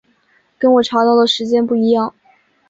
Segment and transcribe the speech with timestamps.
[0.57, 2.15] 跟我查到的时间不一样